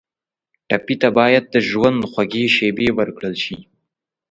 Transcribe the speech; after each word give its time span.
ټپي 0.67 0.95
ته 1.01 1.09
باید 1.17 1.43
د 1.53 1.55
ژوند 1.69 1.99
خوږې 2.11 2.45
شېبې 2.55 2.87
ورکړل 2.97 3.35
شي. 3.43 3.57